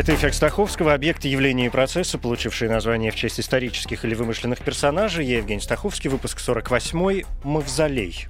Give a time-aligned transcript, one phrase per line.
[0.00, 5.26] Это эффект Стаховского, объект явления и процесса, получивший название в честь исторических или вымышленных персонажей.
[5.26, 8.26] Я Евгений Стаховский, выпуск 48 «Мавзолей».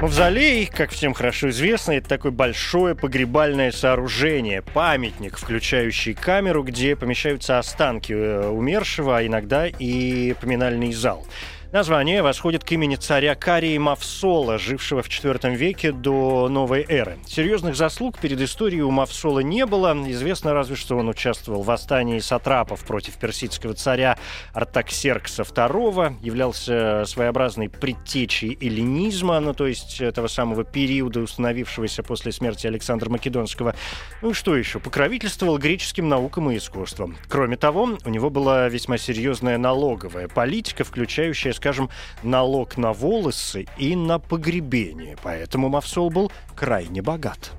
[0.00, 7.60] Мавзолей, как всем хорошо известно, это такое большое погребальное сооружение, памятник, включающий камеру, где помещаются
[7.60, 11.24] останки э, умершего, а иногда и поминальный зал.
[11.72, 17.20] Название восходит к имени царя Карии Мавсола, жившего в IV веке до новой эры.
[17.28, 19.96] Серьезных заслуг перед историей у Мавсола не было.
[20.10, 24.18] Известно разве, что он участвовал в восстании сатрапов против персидского царя
[24.52, 32.66] Артаксеркса II, являлся своеобразной предтечей эллинизма, ну то есть этого самого периода, установившегося после смерти
[32.66, 33.76] Александра Македонского.
[34.22, 34.80] Ну и что еще?
[34.80, 37.16] Покровительствовал греческим наукам и искусствам.
[37.28, 41.90] Кроме того, у него была весьма серьезная налоговая политика, включающая скажем,
[42.22, 45.16] налог на волосы и на погребение.
[45.22, 47.52] Поэтому Мавсол был крайне богат.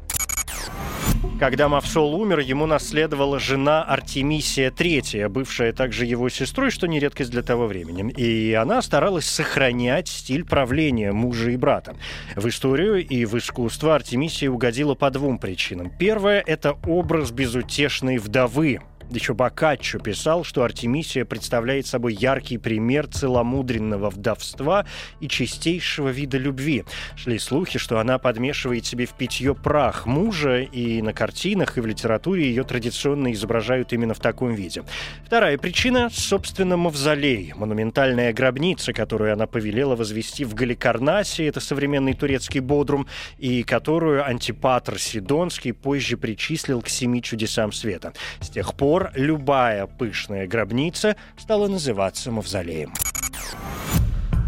[1.39, 7.31] Когда Мавсол умер, ему наследовала жена Артемисия III, бывшая также его сестрой, что не редкость
[7.31, 8.11] для того времени.
[8.11, 11.95] И она старалась сохранять стиль правления мужа и брата.
[12.35, 15.91] В историю и в искусство Артемисия угодила по двум причинам.
[15.97, 18.79] Первое– это образ безутешной вдовы,
[19.15, 24.85] еще Боккаччо писал, что Артемисия представляет собой яркий пример целомудренного вдовства
[25.19, 26.85] и чистейшего вида любви.
[27.15, 31.85] Шли слухи, что она подмешивает себе в питье прах мужа, и на картинах, и в
[31.85, 34.83] литературе ее традиционно изображают именно в таком виде.
[35.25, 42.59] Вторая причина— собственно, мавзолей, монументальная гробница, которую она повелела возвести в Галикарнасе, это современный турецкий
[42.59, 48.13] бодрум, и которую антипатр Сидонский позже причислил к семи чудесам света.
[48.39, 52.93] С тех пор пор любая пышная гробница стала называться мавзолеем.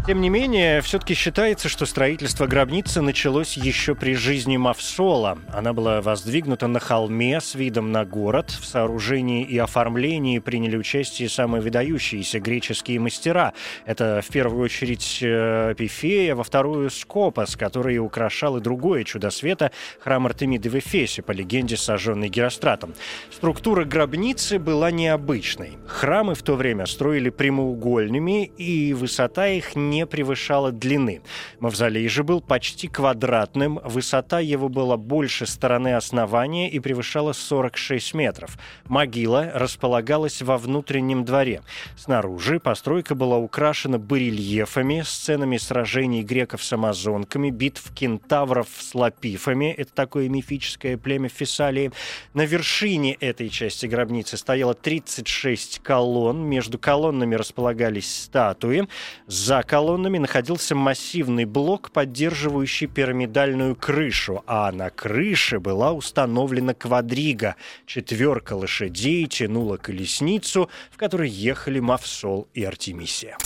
[0.06, 5.38] Тем не менее, все-таки считается, что строительство гробницы началось еще при жизни Мавсола.
[5.50, 8.50] Она была воздвигнута на холме с видом на город.
[8.50, 13.54] В сооружении и оформлении приняли участие самые выдающиеся греческие мастера.
[13.86, 19.70] Это в первую очередь э, Пифея, во вторую Скопос, который украшал и другое чудо света
[20.00, 22.92] храм Артемиды в Эфесе, по легенде сожженный Геростратом.
[23.30, 25.78] Структура гробницы была необычной.
[25.86, 31.22] Храмы в то время строили прямоугольными, и высота их не не превышала длины.
[31.60, 38.58] Мавзолей же был почти квадратным, высота его была больше стороны основания и превышала 46 метров.
[38.86, 41.62] Могила располагалась во внутреннем дворе.
[41.96, 49.92] Снаружи постройка была украшена барельефами, сценами сражений греков с амазонками, битв кентавров с лапифами, это
[49.94, 51.92] такое мифическое племя Фессалии.
[52.32, 58.88] На вершине этой части гробницы стояло 36 колонн, между колоннами располагались статуи.
[59.28, 67.56] За колоннами колоннами находился массивный блок, поддерживающий пирамидальную крышу, а на крыше была установлена квадрига.
[67.84, 73.36] Четверка лошадей тянула колесницу, в которой ехали Мавсол и Артемисия.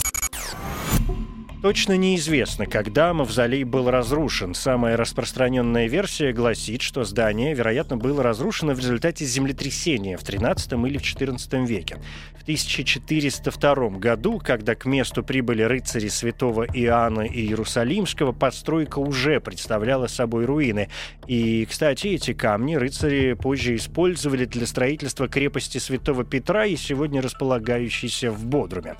[1.61, 4.53] Точно неизвестно, когда мавзолей был разрушен.
[4.53, 10.97] Самая распространенная версия гласит, что здание, вероятно, было разрушено в результате землетрясения в XIII или
[10.97, 11.97] в XIV веке.
[12.37, 20.07] В 1402 году, когда к месту прибыли рыцари святого Иоанна и Иерусалимского, подстройка уже представляла
[20.07, 20.87] собой руины.
[21.27, 28.31] И, кстати, эти камни рыцари позже использовали для строительства крепости святого Петра и сегодня располагающейся
[28.31, 28.95] в Бодруме.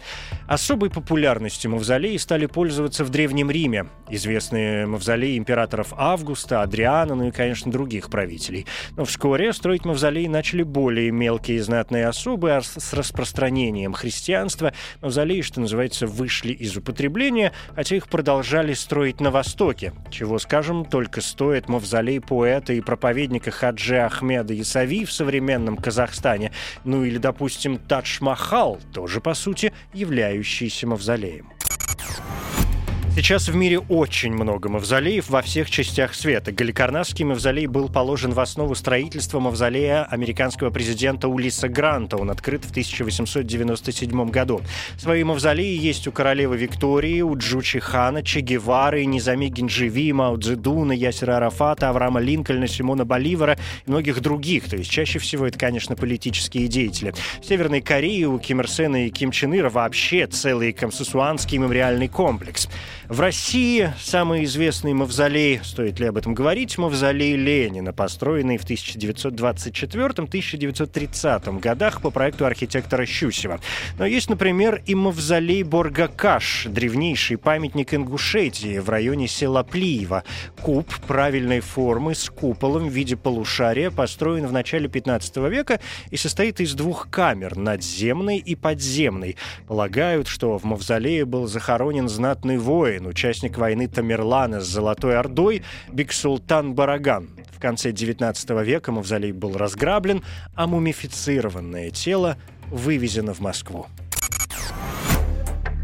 [0.46, 3.88] Особой популярностью мавзолеи стали пользоваться в Древнем Риме.
[4.10, 8.66] Известные мавзолеи императоров Августа, Адриана, ну и, конечно, других правителей.
[8.98, 15.62] Но вскоре строить мавзолеи начали более мелкие знатные особы, а с распространением христианства мавзолеи, что
[15.62, 19.94] называется, вышли из употребления, хотя их продолжали строить на Востоке.
[20.10, 26.52] Чего, скажем, только стоит мавзолей поэта и проповедника Хаджи Ахмеда Исави в современном Казахстане.
[26.84, 31.50] Ну или, допустим, Тадж-Махал, тоже, по сути, являющийся мавзолеем.
[33.20, 36.54] Сейчас в мире очень много мавзолеев во всех частях света.
[36.54, 42.16] Галикарнасский мавзолей был положен в основу строительства мавзолея американского президента Улиса Гранта.
[42.16, 44.62] Он открыт в 1897 году.
[44.98, 50.94] Свои мавзолеи есть у королевы Виктории, у Джучи Хана, Че Гевары, Низами Гиндживи, Мао Цзэдуна,
[50.94, 54.70] Ясера Арафата, Авраама Линкольна, Симона Боливара и многих других.
[54.70, 57.14] То есть чаще всего это, конечно, политические деятели.
[57.42, 62.08] В Северной Корее у Ким Ир Сена и Ким Чен Ира вообще целый консенсуанский мемориальный
[62.08, 62.70] комплекс.
[63.10, 71.60] В России самый известный мавзолей, стоит ли об этом говорить, мавзолей Ленина, построенный в 1924-1930
[71.60, 73.62] годах по проекту архитектора Щусева.
[73.98, 80.24] Но есть, например, и мавзолей Боргакаш, древнейший памятник Ингушетии в районе села Плиева.
[80.62, 85.80] Куб правильной формы с куполом в виде полушария построен в начале 15 века
[86.12, 89.36] и состоит из двух камер, надземной и подземной.
[89.68, 92.60] Полагают, что в мавзолее был захоронен знатный
[93.00, 97.30] воин, участник войны Тамерлана с Золотой Ордой Биксултан Бараган.
[97.52, 100.24] В конце 19 века мавзолей был разграблен,
[100.56, 102.38] а мумифицированное тело
[102.70, 103.88] вывезено в Москву.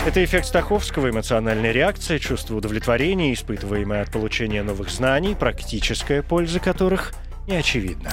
[0.06, 7.14] Это эффект Стаховского, эмоциональная реакция, чувство удовлетворения, испытываемое от получения новых знаний, практическая польза которых
[7.48, 8.12] не очевидна.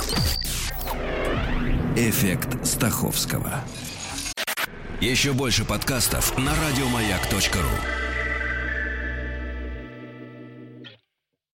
[1.95, 3.61] Эффект Стаховского.
[5.01, 8.02] Еще больше подкастов на радиомаяк.ру.